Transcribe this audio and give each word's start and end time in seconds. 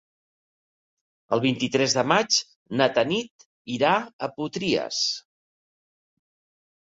El 1.35 1.41
vint-i-tres 1.41 1.93
de 1.97 2.03
maig 2.11 2.37
na 2.79 2.87
Tanit 2.95 3.45
irà 3.75 3.91
a 3.99 4.29
Potries. 4.39 5.03